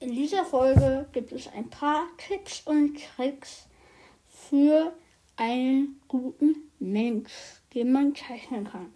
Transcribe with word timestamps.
In 0.00 0.12
dieser 0.12 0.44
Folge 0.44 1.08
gibt 1.12 1.32
es 1.32 1.48
ein 1.48 1.68
paar 1.70 2.06
Tipps 2.18 2.62
und 2.66 2.98
Tricks 3.16 3.66
für 4.28 4.92
einen 5.36 6.00
guten 6.06 6.70
Mensch, 6.78 7.32
den 7.74 7.90
man 7.90 8.14
zeichnen 8.14 8.64
kann. 8.64 8.92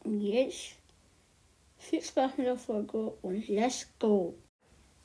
Und 0.00 0.20
jetzt 0.20 0.74
viel 1.78 2.02
Spaß 2.02 2.36
mit 2.38 2.46
der 2.46 2.56
Folge 2.56 3.10
und 3.22 3.46
let's 3.46 3.86
go! 4.00 4.34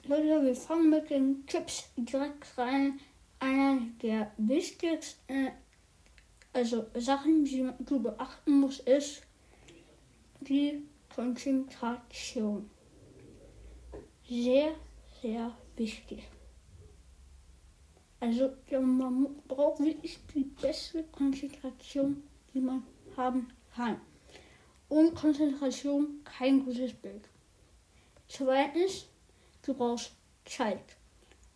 Leute, 0.06 0.44
wir 0.44 0.56
fangen 0.56 0.90
mit 0.90 1.10
den 1.12 1.46
Tipps 1.46 1.90
direkt 1.96 2.58
rein. 2.58 3.00
Einer 3.40 3.82
der 4.02 4.32
wichtigsten 4.38 5.52
also 6.52 6.88
Sachen, 6.96 7.46
die 7.46 7.70
du 7.80 8.02
beachten 8.02 8.60
musst, 8.60 8.80
ist 8.82 9.22
die 10.42 10.84
Konzentration. 11.14 12.70
Sehr, 14.30 14.76
sehr 15.24 15.52
wichtig. 15.76 16.22
Also 18.20 18.52
man 18.80 19.36
braucht 19.48 19.80
wirklich 19.80 20.20
die 20.36 20.44
beste 20.44 21.04
Konzentration, 21.06 22.22
die 22.54 22.60
man 22.60 22.84
haben 23.18 23.48
kann. 23.76 24.00
Und 24.88 25.16
Konzentration 25.16 26.24
kein 26.24 26.64
gutes 26.64 26.94
Bild. 26.94 27.28
Zweitens, 28.28 29.08
du 29.64 29.74
brauchst 29.74 30.12
Zeit. 30.46 30.98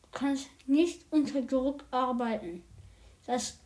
Du 0.02 0.08
kannst 0.12 0.50
nicht 0.66 1.06
unter 1.12 1.44
Druck 1.44 1.86
arbeiten. 1.92 2.64
Das, 3.28 3.60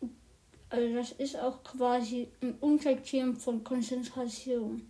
also 0.68 0.94
das 0.94 1.14
ist 1.14 1.38
auch 1.38 1.64
quasi 1.64 2.28
ein 2.42 2.56
Unterthema 2.60 3.36
von 3.36 3.64
Konzentration. 3.64 4.86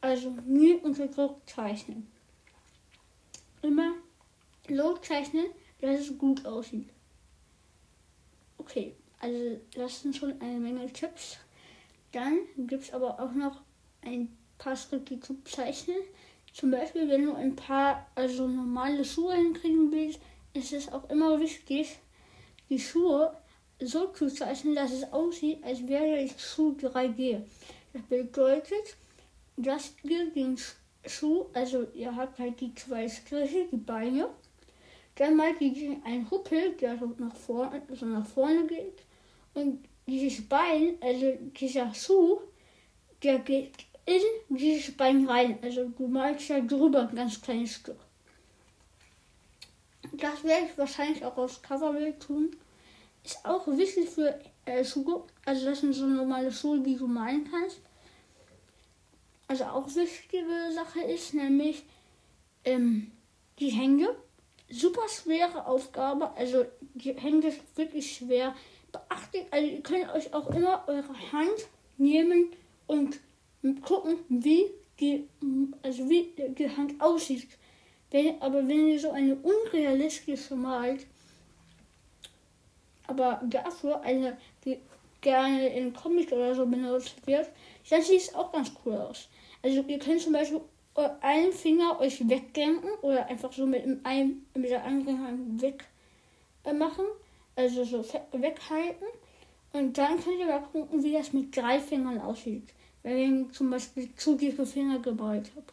Also 0.00 0.30
nie 0.46 0.72
unter 0.76 1.06
Druck 1.08 1.46
zeichnen. 1.46 2.11
Immer 3.62 3.94
so 4.68 4.96
zeichnen, 4.98 5.46
dass 5.80 6.00
es 6.00 6.18
gut 6.18 6.44
aussieht. 6.44 6.88
Okay, 8.58 8.94
also 9.18 9.60
das 9.74 10.02
sind 10.02 10.16
schon 10.16 10.40
eine 10.40 10.58
Menge 10.58 10.92
Tipps. 10.92 11.38
Dann 12.12 12.40
gibt 12.56 12.82
es 12.84 12.92
aber 12.92 13.18
auch 13.18 13.32
noch 13.32 13.62
ein 14.02 14.36
paar 14.58 14.76
Schritte 14.76 15.18
zu 15.20 15.42
zeichnen. 15.44 15.96
Zum 16.52 16.70
Beispiel, 16.70 17.08
wenn 17.08 17.24
du 17.24 17.34
ein 17.34 17.56
paar 17.56 18.06
also 18.14 18.46
normale 18.46 19.04
Schuhe 19.04 19.34
hinkriegen 19.34 19.90
willst, 19.90 20.20
ist 20.52 20.72
es 20.72 20.92
auch 20.92 21.08
immer 21.08 21.40
wichtig, 21.40 21.98
die 22.68 22.78
Schuhe 22.78 23.36
so 23.80 24.08
zu 24.08 24.28
zeichnen, 24.28 24.74
dass 24.74 24.92
es 24.92 25.12
aussieht, 25.12 25.64
als 25.64 25.86
wäre 25.86 26.24
die 26.24 26.32
Schuh 26.38 26.76
3D. 26.78 27.42
Das 27.92 28.02
bedeutet, 28.02 28.96
dass 29.56 29.94
ihr 30.02 30.30
den 30.30 30.56
Schuh, 30.56 30.76
also 31.52 31.86
ihr 31.94 32.14
habt 32.14 32.38
halt 32.38 32.60
die 32.60 32.74
zwei 32.74 33.08
Striche, 33.08 33.66
die 33.70 33.76
Beine, 33.76 34.28
dann 35.16 35.36
mal 35.36 35.54
die, 35.54 36.00
ein 36.04 36.30
Huppel, 36.30 36.72
der 36.74 36.98
so 36.98 37.12
nach 37.18 37.34
vorne, 37.34 37.82
so 37.92 38.06
nach 38.06 38.26
vorne 38.26 38.66
geht. 38.66 39.02
Und 39.54 39.84
dieses 40.06 40.46
Bein, 40.48 40.96
also 41.00 41.32
dieser 41.58 41.92
Schuh, 41.94 42.40
der 43.22 43.38
geht 43.40 43.72
in 44.06 44.56
dieses 44.56 44.96
Bein 44.96 45.26
rein. 45.28 45.58
Also 45.62 45.88
du 45.88 46.06
malst 46.08 46.48
ja 46.48 46.60
drüber 46.60 47.08
ein 47.08 47.14
ganz 47.14 47.40
kleines 47.40 47.74
Stück. 47.74 47.98
Das 50.12 50.42
werde 50.44 50.66
ich 50.66 50.78
wahrscheinlich 50.78 51.24
auch 51.24 51.36
aufs 51.36 51.62
Coverbild 51.62 52.20
tun. 52.20 52.56
Ist 53.24 53.44
auch 53.44 53.66
wichtig 53.68 54.08
für 54.08 54.38
äh, 54.64 54.84
Schuhe. 54.84 55.24
Also 55.44 55.66
das 55.66 55.80
sind 55.80 55.92
so 55.92 56.06
normale 56.06 56.50
Schuhe, 56.50 56.80
die 56.80 56.96
du 56.96 57.06
malen 57.06 57.48
kannst. 57.48 57.80
Also 59.52 59.64
auch 59.64 59.86
wichtige 59.94 60.46
Sache 60.74 61.02
ist 61.02 61.34
nämlich 61.34 61.84
ähm, 62.64 63.10
die 63.58 63.68
Hände 63.68 64.16
super 64.70 65.06
schwere 65.10 65.66
Aufgabe. 65.66 66.34
Also 66.36 66.64
die 66.94 67.12
Hände 67.12 67.48
ist 67.48 67.60
wirklich 67.76 68.16
schwer. 68.16 68.54
Beachtet, 68.92 69.44
also 69.50 69.68
ihr 69.68 69.82
könnt 69.82 70.08
euch 70.08 70.32
auch 70.32 70.48
immer 70.56 70.84
eure 70.86 71.32
Hand 71.32 71.68
nehmen 71.98 72.46
und 72.86 73.20
gucken, 73.82 74.16
wie 74.30 74.70
die, 74.98 75.28
also 75.82 76.08
wie 76.08 76.32
die 76.34 76.74
Hand 76.74 76.98
aussieht. 76.98 77.46
Wenn, 78.10 78.40
aber 78.40 78.66
wenn 78.66 78.88
ihr 78.88 78.98
so 78.98 79.10
eine 79.10 79.36
unrealistische 79.36 80.56
malt, 80.56 81.06
aber 83.06 83.42
dafür 83.44 84.00
eine, 84.00 84.38
die 84.64 84.78
gerne 85.22 85.68
in 85.74 85.94
Comic 85.94 86.30
oder 86.32 86.54
so 86.54 86.66
benutzt 86.66 87.26
wird, 87.26 87.48
dann 87.88 88.02
sieht 88.02 88.20
es 88.20 88.34
auch 88.34 88.52
ganz 88.52 88.70
cool 88.84 88.96
aus. 88.96 89.28
Also 89.62 89.82
ihr 89.88 89.98
könnt 89.98 90.20
zum 90.20 90.34
Beispiel 90.34 90.60
einen 91.20 91.52
Finger 91.52 91.98
euch 92.00 92.28
wegdenken 92.28 92.90
oder 93.00 93.26
einfach 93.26 93.52
so 93.52 93.64
mit, 93.64 93.84
einem, 94.04 94.44
mit 94.54 94.70
der 94.70 94.84
anderen 94.84 95.26
Hand 95.26 95.62
weg 95.62 95.84
äh. 96.64 96.74
Also 97.54 97.84
so 97.84 98.04
weghalten. 98.32 99.06
Und 99.72 99.96
dann 99.96 100.22
könnt 100.22 100.38
ihr 100.38 100.46
mal 100.46 100.62
gucken, 100.62 101.02
wie 101.02 101.12
das 101.12 101.32
mit 101.32 101.56
drei 101.56 101.80
Fingern 101.80 102.20
aussieht. 102.20 102.68
Wenn 103.02 103.46
ihr 103.46 103.52
zum 103.52 103.70
Beispiel 103.70 104.14
zu 104.16 104.36
tiefe 104.36 104.66
Finger 104.66 104.98
geballt 104.98 105.50
habt. 105.56 105.72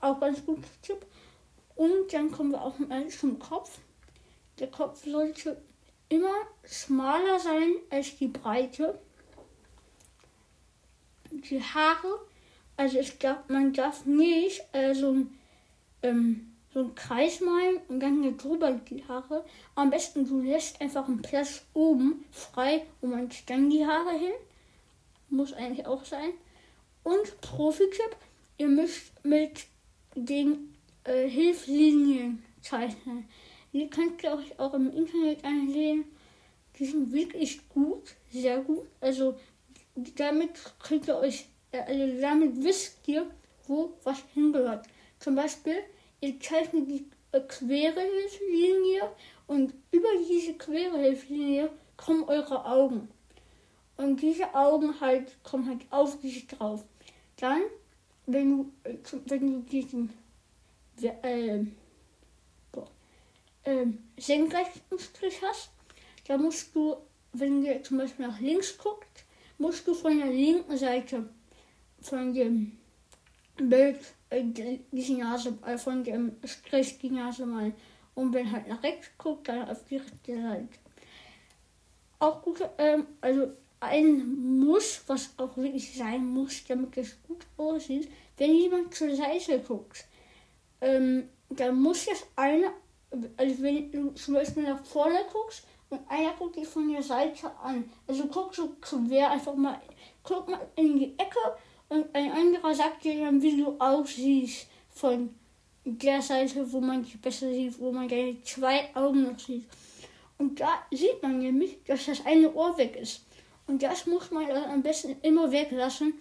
Auch 0.00 0.20
ganz 0.20 0.44
guter 0.44 0.68
Tipp. 0.82 1.06
Und 1.76 2.12
dann 2.12 2.30
kommen 2.30 2.52
wir 2.52 2.62
auch 2.62 2.78
mal 2.78 3.08
zum 3.08 3.38
Kopf. 3.38 3.78
Der 4.58 4.68
Kopf 4.68 5.04
sollte 5.04 5.60
immer 6.08 6.34
schmaler 6.64 7.38
sein 7.38 7.74
als 7.90 8.16
die 8.16 8.28
Breite. 8.28 8.98
Die 11.30 11.62
Haare 11.62 12.20
also 12.76 12.98
ich 12.98 13.18
glaube, 13.18 13.40
man 13.48 13.72
darf 13.72 14.04
nicht 14.04 14.62
äh, 14.72 14.94
so 14.94 15.12
ein 15.12 15.38
ähm, 16.02 16.50
so 16.72 16.80
einen 16.80 16.94
Kreis 16.96 17.40
malen 17.40 17.78
und 17.88 18.00
dann 18.00 18.22
hier 18.22 18.32
drüber 18.32 18.72
die 18.72 19.04
Haare. 19.06 19.44
Am 19.76 19.90
besten 19.90 20.26
du 20.26 20.40
lässt 20.40 20.80
einfach 20.80 21.06
einen 21.06 21.22
Platz 21.22 21.62
oben 21.72 22.24
frei, 22.32 22.84
wo 23.00 23.06
man 23.06 23.30
dann 23.46 23.70
die 23.70 23.86
Haare 23.86 24.18
hin. 24.18 24.32
Muss 25.30 25.52
eigentlich 25.52 25.86
auch 25.86 26.04
sein. 26.04 26.30
Und 27.04 27.40
Profi-Tipp, 27.40 28.16
ihr 28.58 28.68
müsst 28.68 29.12
mit 29.24 29.66
den 30.16 30.74
äh, 31.04 31.28
Hilfslinien 31.28 32.42
zeichnen. 32.60 33.28
Die 33.74 33.90
könnt 33.90 34.22
ihr 34.22 34.32
euch 34.32 34.58
auch 34.58 34.72
im 34.72 34.90
Internet 34.90 35.44
ansehen. 35.44 36.06
Die 36.78 36.86
sind 36.86 37.12
wirklich 37.12 37.68
gut, 37.68 38.14
sehr 38.30 38.60
gut. 38.60 38.86
Also 39.02 39.36
damit 40.16 40.50
könnt 40.82 41.06
ihr 41.08 41.18
euch 41.18 41.46
also 41.80 42.20
damit 42.20 42.62
wisst 42.62 43.06
ihr, 43.06 43.26
wo 43.66 43.92
was 44.04 44.22
hingehört. 44.32 44.86
Zum 45.18 45.34
Beispiel, 45.34 45.76
ihr 46.20 46.38
zeichnet 46.40 46.88
die 46.88 47.06
äh, 47.32 47.40
quere 47.40 48.00
Hilfslinie 48.00 49.10
und 49.46 49.74
über 49.90 50.08
diese 50.28 50.54
quere 50.54 50.98
Hilfslinie 50.98 51.70
kommen 51.96 52.24
eure 52.24 52.64
Augen. 52.64 53.08
Und 53.96 54.20
diese 54.20 54.54
Augen 54.54 55.00
halt 55.00 55.42
kommen 55.42 55.68
halt 55.68 55.86
auf 55.90 56.20
dich 56.20 56.46
drauf. 56.46 56.84
Dann, 57.36 57.62
wenn 58.26 58.50
du, 58.50 58.72
äh, 58.84 58.96
wenn 59.26 59.52
du 59.52 59.60
diesen 59.60 60.12
äh, 61.02 61.64
äh, 63.64 63.86
senkrechten 64.16 64.98
Strich 64.98 65.40
hast, 65.42 65.70
dann 66.26 66.42
musst 66.42 66.74
du, 66.74 66.96
wenn 67.32 67.64
ihr 67.64 67.82
zum 67.82 67.98
Beispiel 67.98 68.26
nach 68.26 68.40
links 68.40 68.76
guckt, 68.78 69.24
musst 69.58 69.86
du 69.86 69.94
von 69.94 70.18
der 70.18 70.28
linken 70.28 70.76
Seite 70.76 71.28
von 72.00 72.34
dem 72.34 72.78
Bild 73.56 74.00
äh, 74.30 74.42
die 74.44 75.14
Nase, 75.14 75.56
äh, 75.66 75.78
von 75.78 76.04
dem 76.04 76.36
Strich 76.44 76.98
die 76.98 77.10
Nase 77.10 77.46
mal. 77.46 77.72
Und 78.14 78.32
wenn 78.32 78.50
halt 78.50 78.68
nach 78.68 78.82
rechts 78.82 79.10
guckt, 79.18 79.48
dann 79.48 79.68
auf 79.68 79.84
die 79.84 79.96
rechte 79.96 80.40
Seite. 80.40 80.68
Auch 82.18 82.42
gut, 82.42 82.60
ähm, 82.78 83.06
also 83.20 83.52
ein 83.80 84.58
Muss, 84.60 85.02
was 85.06 85.30
auch 85.36 85.56
wirklich 85.56 85.94
sein 85.94 86.24
muss, 86.26 86.64
damit 86.66 86.96
es 86.96 87.22
gut 87.26 87.44
aussieht, 87.56 88.08
wenn 88.36 88.54
jemand 88.54 88.94
zur 88.94 89.14
Seite 89.14 89.60
guckt, 89.60 90.06
ähm, 90.80 91.28
dann 91.50 91.80
muss 91.80 92.06
das 92.06 92.24
eine, 92.36 92.72
also 93.36 93.62
wenn 93.62 93.90
du 93.90 94.10
zum 94.10 94.34
Beispiel 94.34 94.64
nach 94.64 94.84
vorne 94.84 95.20
guckst 95.32 95.64
und 95.90 96.00
einer 96.08 96.32
guckt 96.32 96.56
dich 96.56 96.66
von 96.66 96.90
der 96.90 97.02
Seite 97.02 97.50
an, 97.62 97.90
also 98.06 98.26
guck 98.26 98.54
so 98.54 98.76
quer 98.80 99.30
einfach 99.30 99.54
mal, 99.54 99.80
guck 100.22 100.48
mal 100.48 100.60
in 100.76 100.98
die 100.98 101.18
Ecke 101.18 101.38
und 101.88 102.14
ein 102.14 102.32
anderer 102.32 102.74
sagt 102.74 103.04
dir 103.04 103.24
dann, 103.24 103.40
wie 103.42 103.56
du 103.56 103.76
aussiehst 103.78 104.66
von 104.90 105.34
der 105.84 106.22
Seite, 106.22 106.70
wo 106.72 106.80
man 106.80 107.02
dich 107.02 107.20
besser 107.20 107.50
sieht, 107.50 107.78
wo 107.78 107.92
man 107.92 108.08
deine 108.08 108.42
zwei 108.42 108.94
Augen 108.94 109.24
noch 109.24 109.38
sieht. 109.38 109.66
Und 110.38 110.58
da 110.60 110.82
sieht 110.90 111.22
man 111.22 111.38
nämlich, 111.38 111.78
dass 111.84 112.06
das 112.06 112.24
eine 112.24 112.52
Ohr 112.54 112.76
weg 112.78 112.96
ist. 112.96 113.22
Und 113.66 113.82
das 113.82 114.06
muss 114.06 114.30
man 114.30 114.48
dann 114.48 114.64
am 114.64 114.82
besten 114.82 115.16
immer 115.22 115.50
weglassen, 115.52 116.14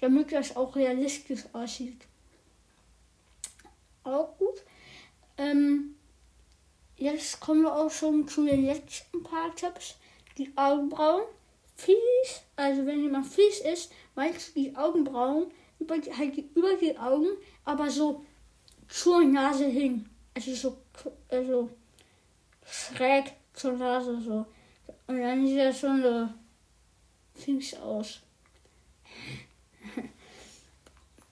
damit 0.00 0.32
das 0.32 0.56
auch 0.56 0.74
realistisch 0.74 1.44
aussieht. 1.52 2.00
Auch 4.04 4.36
gut. 4.38 4.62
Ähm, 5.38 5.96
jetzt 7.00 7.40
kommen 7.40 7.62
wir 7.62 7.74
auch 7.74 7.90
schon 7.90 8.28
zu 8.28 8.44
den 8.44 8.66
letzten 8.66 9.22
paar 9.22 9.54
Tipps. 9.54 9.96
Die 10.38 10.52
Augenbrauen 10.56 11.22
fies, 11.76 12.42
also 12.56 12.86
wenn 12.86 13.02
jemand 13.02 13.26
fies 13.26 13.60
ist, 13.60 13.90
meinst 14.14 14.50
du 14.54 14.60
die 14.60 14.76
Augenbrauen 14.76 15.50
über 15.78 15.98
die, 15.98 16.12
halt 16.12 16.36
über 16.54 16.74
die 16.74 16.96
Augen, 16.96 17.28
aber 17.64 17.90
so 17.90 18.24
zur 18.88 19.24
Nase 19.24 19.66
hin. 19.66 20.08
also 20.34 20.54
so, 20.54 20.76
also 21.28 21.70
schräg 22.64 23.32
zur 23.54 23.72
Nase 23.72 24.20
so. 24.20 24.46
Und 25.06 25.20
dann 25.20 25.46
sieht 25.46 25.58
das 25.58 25.80
schon 25.80 26.02
so 26.02 26.28
fies 27.34 27.74
aus. 27.74 28.20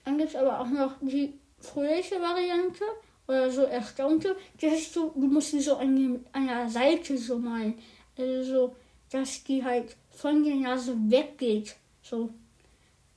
Dann 0.03 0.17
gibt 0.17 0.29
es 0.29 0.35
aber 0.35 0.59
auch 0.59 0.67
noch 0.67 0.95
die 1.01 1.39
fröhliche 1.59 2.19
Variante 2.19 2.83
oder 3.29 3.49
so 3.51 3.61
erstaunte. 3.61 4.35
Das 4.59 4.73
ist 4.73 4.93
so, 4.93 5.11
du 5.15 5.27
musst 5.27 5.53
die 5.53 5.61
so 5.61 5.75
an, 5.75 6.25
der 6.33 6.67
Seite 6.67 7.15
so 7.17 7.37
malen. 7.37 7.75
Also 8.17 8.43
so, 8.43 8.75
dass 9.11 9.43
die 9.43 9.63
halt 9.63 9.95
von 10.09 10.43
der 10.43 10.55
Nase 10.55 10.95
weggeht. 10.97 11.75
So 12.01 12.29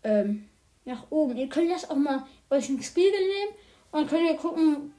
ähm, 0.05 0.49
nach 0.85 1.11
oben. 1.11 1.37
Ihr 1.37 1.49
könnt 1.49 1.70
das 1.70 1.88
auch 1.88 1.97
mal 1.97 2.26
euch 2.50 2.69
ins 2.69 2.87
Spiegel 2.87 3.11
nehmen 3.11 3.55
und 3.91 4.09
könnt 4.09 4.29
ihr 4.29 4.37
gucken. 4.37 4.93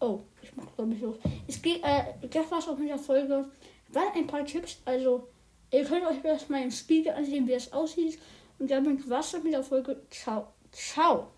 Oh, 0.00 0.20
ich 0.40 0.54
mach 0.54 0.74
glaube 0.76 0.94
ich 0.94 1.00
los. 1.00 1.16
Es 1.48 1.60
geht, 1.60 1.82
äh, 1.82 2.04
das 2.30 2.50
war's 2.50 2.68
auch 2.68 2.78
mit 2.78 2.88
der 2.88 2.98
Folge. 2.98 3.50
Waren 3.88 4.12
ein 4.14 4.26
paar 4.26 4.44
Tipps, 4.44 4.80
also 4.84 5.28
ihr 5.72 5.84
könnt 5.84 6.06
euch 6.06 6.22
das 6.22 6.48
mal 6.48 6.62
im 6.62 6.70
Spiegel 6.70 7.12
ansehen, 7.12 7.46
wie 7.48 7.52
es 7.52 7.72
aussieht. 7.72 8.18
Und 8.58 8.70
damit 8.70 9.08
war's 9.10 9.32
dann 9.32 9.42
mit 9.42 9.52
der 9.52 9.62
Folge. 9.62 10.00
Ciao. 10.08 10.52
Ciao. 10.70 11.31